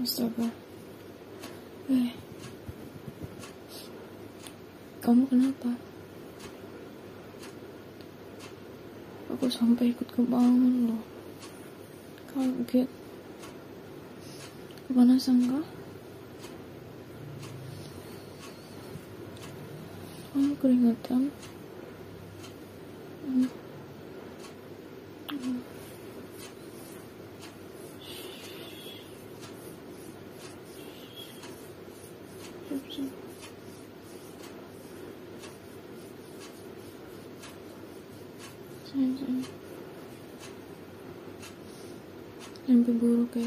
Astaga. 0.00 0.48
Eh. 1.92 2.16
Kamu 5.04 5.28
kenapa? 5.28 5.76
Aku 9.28 9.44
sampai 9.52 9.92
ikut 9.92 10.08
kebangun 10.08 10.88
loh. 10.88 11.04
Kaget. 12.32 12.88
Kepanasan 14.88 15.44
kah? 15.52 15.66
Kamu 20.32 20.56
keringatan? 20.64 21.28
Hmm. 23.28 23.44
Hmm. 23.44 23.69
Mimpi 32.90 33.06
buruk 42.98 43.38
ya. 43.38 43.46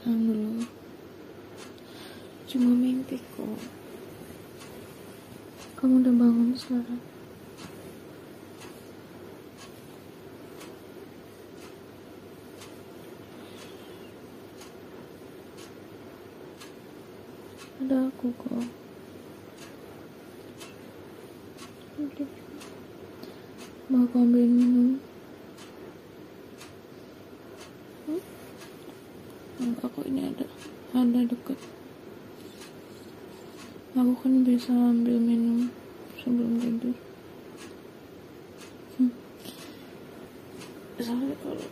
Tenang 0.00 0.24
dulu. 0.24 0.64
Cuma 2.48 2.72
mimpi 2.72 3.20
kok. 3.36 3.60
Kamu 5.76 6.00
udah 6.00 6.14
bangun 6.16 6.56
sekarang? 6.56 7.17
Aku 18.18 18.34
kok 18.34 18.50
mau 23.86 24.02
aku 24.02 24.14
ambilin 24.18 24.50
minum 24.58 24.88
hmm? 28.10 29.70
kok 29.78 30.02
ini 30.02 30.34
ada 30.34 30.50
ada 30.98 31.20
deket 31.30 31.58
aku 33.94 34.12
kan 34.18 34.42
bisa 34.42 34.74
ambil 34.74 35.14
minum 35.22 35.70
sebelum 36.18 36.58
tidur 36.58 36.98
hmm. 38.98 39.14
soalnya 40.98 41.38
kalau 41.38 41.70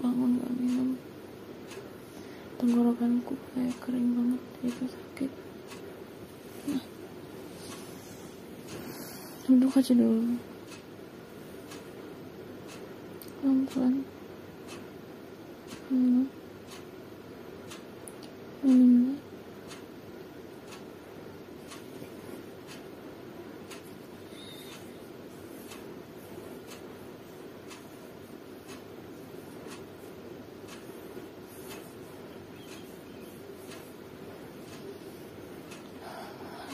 bangun 0.00 0.40
gak 0.40 0.52
minum 0.56 0.96
tenggorokanku 2.98 3.34
kayak 3.54 3.78
kering 3.78 4.10
banget 4.10 4.42
itu 4.66 4.84
sakit. 4.90 5.30
Nah. 6.66 6.84
Duduk 9.46 9.78
aja 9.78 9.92
dulu. 9.94 10.34
Pelan 13.38 13.58
pelan 13.70 13.94
hmm. 15.94 16.26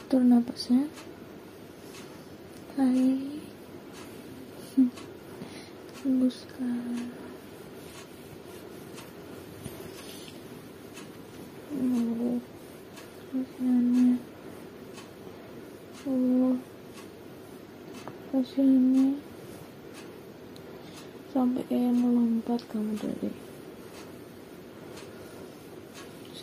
Atur 0.04 0.20
napasnya 0.20 0.84
hai 2.76 3.24
tembuskan 5.96 7.08
oh 11.72 12.36
kasihannya 13.32 14.20
oh 16.04 16.52
kasihannya 18.28 19.08
sampai 21.32 21.64
kayak 21.64 21.96
melompat 21.96 22.60
kamu 22.68 22.92
dari 23.00 23.32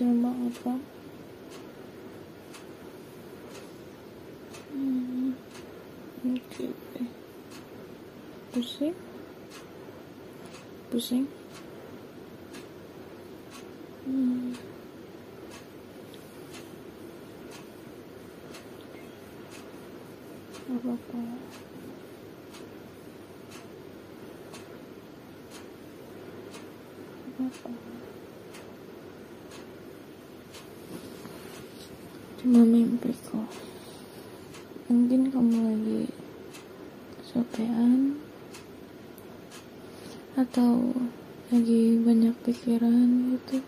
banget 0.02 0.56
kan 0.66 0.82
Pusing? 8.52 8.96
Pusing? 10.92 11.24
Hmm. 14.04 14.52
Apa-apa. 20.68 21.20
Apa-apa. 27.32 27.72
Cuma 32.44 32.68
mimpi 32.68 33.16
kok 33.24 33.48
mungkin 34.92 35.32
kamu 35.32 35.56
lagi 35.72 36.21
kecapean. 37.32 38.20
Atau 40.36 40.92
lagi 41.48 41.96
banyak 42.04 42.36
pikiran 42.44 43.40
gitu 43.40 43.64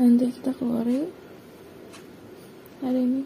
nanti 0.00 0.32
kita 0.32 0.56
keluar 0.56 0.88
yuk 0.88 1.12
hari 2.80 3.04
ini. 3.04 3.22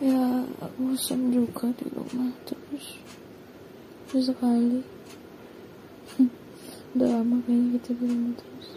Ya 0.00 0.40
bosan 0.80 1.28
juga 1.28 1.68
di 1.76 1.84
rumah 1.92 2.32
terus. 2.48 2.96
Sesekali 4.08 4.80
udah 6.96 7.08
lama 7.12 7.44
kayaknya 7.44 7.76
kita 7.76 7.90
di 7.92 8.04
rumah 8.08 8.32
terus. 8.40 8.68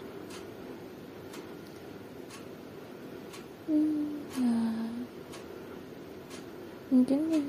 Hmm, 3.64 4.20
ya. 4.36 4.56
Mungkin 6.92 7.20
ya 7.32 7.40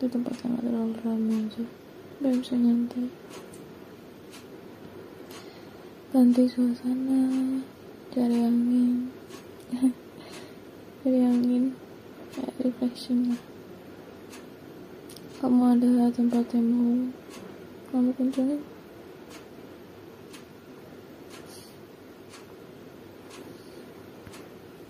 di 0.00 0.06
tempat 0.08 0.32
yang 0.40 0.56
gak 0.56 0.64
terlalu 0.64 0.96
ramai 1.04 1.36
aja. 1.44 1.64
Biar 2.24 2.32
bisa 2.40 2.56
nyantai 2.56 3.12
ganti 6.10 6.42
suasana 6.50 7.22
cari 8.10 8.34
angin. 8.42 9.14
Cari 11.06 11.22
angin 11.22 11.70
kayak 12.34 12.50
refreshing 12.66 13.30
lah. 13.30 13.42
Kamu 15.38 15.78
ada 15.78 16.10
tempat 16.10 16.50
yang 16.50 16.66
mau 16.66 16.98
kamu 17.94 18.10
kunjungi. 18.18 18.58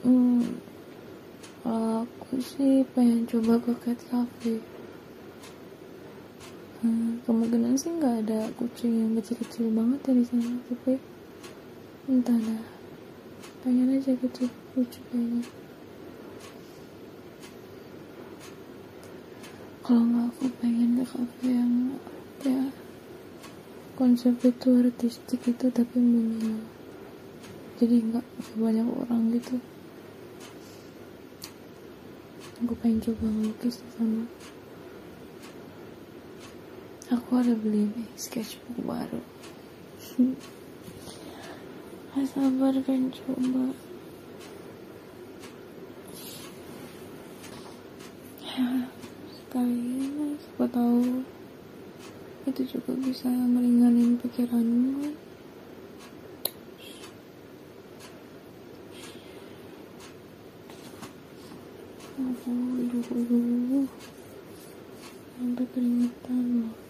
Hmm, 0.01 0.57
aku 1.69 2.41
sih 2.41 2.81
pengen 2.97 3.29
coba 3.29 3.61
ke 3.61 3.77
cat 3.85 4.01
cafe 4.09 4.80
hmm, 6.81 7.29
kemungkinan 7.29 7.77
sih 7.77 7.93
nggak 7.93 8.25
ada 8.25 8.49
kucing 8.57 9.05
yang 9.05 9.13
kecil-kecil 9.21 9.69
banget 9.77 10.01
ya 10.01 10.13
di 10.17 10.25
sana 10.25 10.57
tapi 10.65 10.97
entah 12.09 12.39
dah. 12.41 12.65
Pengen 13.61 13.93
aja 13.93 14.17
gitu 14.17 14.49
lucu 14.73 15.01
kayaknya. 15.13 15.45
Kalau 19.85 20.03
nggak 20.09 20.27
aku 20.33 20.45
pengen 20.65 20.91
ke 20.97 21.05
cafe 21.05 21.49
yang 21.53 21.73
ya 22.41 22.73
konsep 24.01 24.33
itu 24.41 24.69
artistik 24.81 25.41
itu 25.45 25.67
tapi 25.69 25.97
minimal. 26.01 26.65
Jadi 27.77 27.97
nggak 28.09 28.27
banyak 28.57 28.89
orang 28.89 29.37
gitu. 29.37 29.61
Aku 32.65 32.73
pengen 32.81 33.05
coba 33.05 33.25
ngelukis 33.29 33.85
di 33.85 33.89
sana 33.97 34.25
aku 37.11 37.43
ada 37.43 37.59
beli 37.59 37.91
nih 37.91 38.07
sketchbook 38.15 38.87
baru. 38.87 39.19
Gak 42.15 42.27
sabar 42.31 42.75
kan 42.87 43.11
coba. 43.11 43.75
Ya 48.47 48.87
sekali 49.35 50.07
lah 50.15 50.39
siapa 50.39 50.67
tahu 50.71 51.27
itu 52.47 52.63
juga 52.79 52.95
bisa 53.03 53.27
meringanin 53.27 54.15
pikiranmu 54.23 55.03
kan? 55.03 55.15
Aduh 62.51 63.03
aduh 63.03 63.43
aduh 63.43 63.89
sampai 65.41 65.67
keringetan. 65.75 66.45
loh 66.63 66.90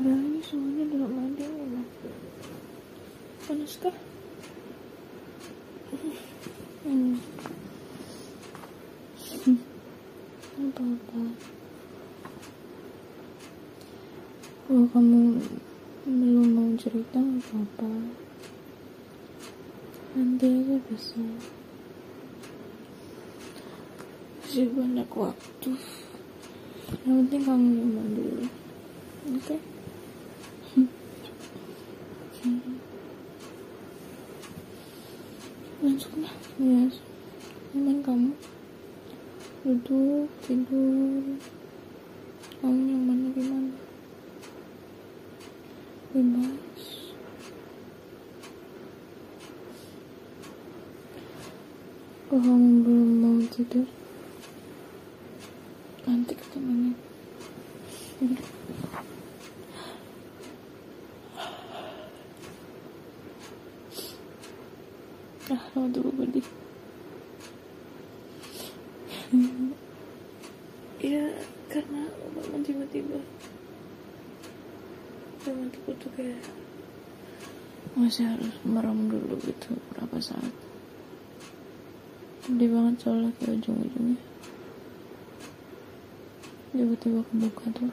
padahal 0.00 0.16
ini 0.16 0.40
semuanya 0.40 0.84
dalam 0.96 1.12
mandi 1.12 1.44
loh 1.44 1.84
panas 3.44 3.76
kah? 3.84 3.96
Hmm. 6.88 7.20
apa 10.56 10.82
apa? 10.88 11.20
Kalau 14.64 14.84
kamu 14.88 15.20
belum 16.08 16.48
mau 16.48 16.72
cerita 16.80 17.20
apa 17.20 17.60
apa 17.60 17.92
nanti 20.16 20.48
aja 20.48 20.76
bisa 20.88 21.20
masih 24.40 24.64
banyak 24.72 25.10
waktu. 25.12 25.70
Yang 27.04 27.16
penting 27.20 27.42
kamu 27.44 27.68
nyaman 27.68 28.06
dulu 28.16 28.48
oke? 28.48 29.44
okay? 29.44 29.69
Ya 36.60 36.84
nyaman 37.72 38.04
kamu. 38.04 38.30
Duduk 39.64 40.28
tidur. 40.44 41.24
Kamu 42.60 42.80
nyamannya 42.84 43.28
gimana? 43.32 43.76
Bebas. 46.12 46.84
Kalau 52.28 52.40
kamu 52.44 52.68
belum 52.84 53.10
mau 53.24 53.40
tidur? 53.48 53.88
Nanti 56.04 56.36
ketemunya 56.36 56.92
lama 65.74 65.88
dulu 65.90 66.10
berdiri 66.18 66.50
ya 71.00 71.24
karena 71.70 72.02
bangun 72.34 72.60
tiba-tiba 72.66 73.22
teman-teman 75.40 75.94
tuh 75.96 76.10
kayak 76.12 76.42
masih 77.96 78.28
harus 78.28 78.54
merem 78.62 79.10
dulu 79.10 79.34
gitu 79.42 79.74
berapa 79.90 80.18
saat. 80.22 80.54
Gede 82.46 82.66
banget 82.70 82.94
soalnya 83.02 83.30
kayak 83.40 83.58
ujung-ujungnya. 83.62 84.20
Tiba-tiba 86.70 87.20
kebuka 87.26 87.66
tuh 87.74 87.90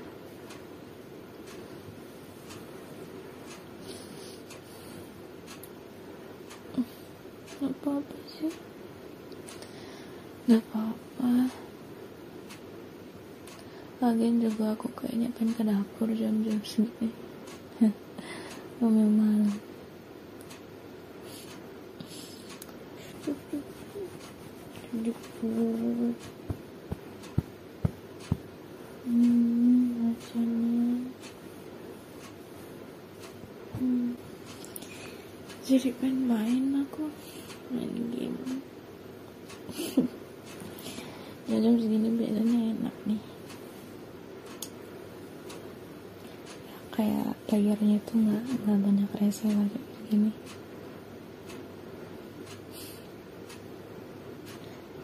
Gak 7.57 7.73
apa-apa. 7.73 8.15
Sih 8.29 8.53
Gak 10.45 10.61
apa-apa 10.69 11.49
Lagian 13.97 14.37
juga 14.37 14.77
aku 14.77 14.93
kayaknya 14.93 15.33
pengen 15.33 15.57
ke 15.57 15.65
dapur 15.65 16.05
jam-jam 16.13 16.61
segini. 16.61 17.09
Ngomel 18.77 19.09
malam. 19.09 19.57
Dapur 25.01 26.13
Hmm, 29.07 29.97
bacanya 29.97 30.99
Hmm 33.79 34.19
Jadi 35.67 35.91
pengen 35.99 36.31
main 36.31 36.63
aku. 36.79 37.11
Main 37.75 37.91
game. 38.15 38.39
Ya 41.47 41.63
jam 41.63 41.79
segini 41.79 42.11
biasanya 42.11 42.75
enak 42.75 42.95
nih. 43.07 43.23
Kayak 46.91 47.39
layarnya 47.47 48.03
tuh 48.03 48.19
nggak 48.19 48.43
nggak 48.67 48.79
banyak 48.83 49.11
rese 49.15 49.47
lah 49.47 49.63
kayak 49.71 49.87
begini. 49.95 50.31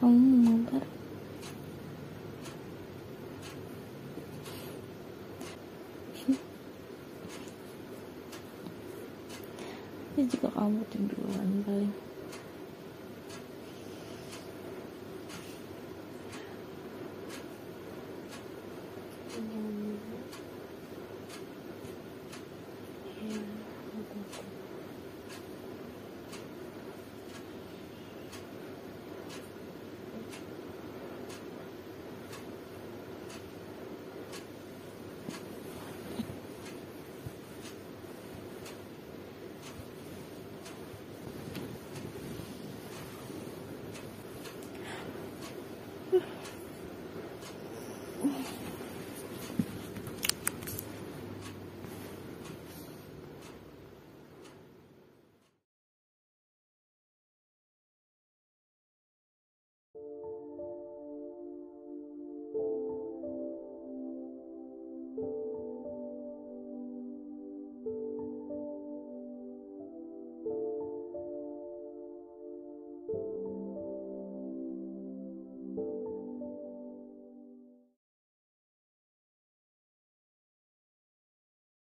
Kamu 0.04 0.20
mau 0.20 0.36
mabar 0.52 0.84
ya 10.14 10.24
juga 10.30 10.48
kamu 10.54 10.82
tiduran 10.94 11.50
paling 11.66 11.94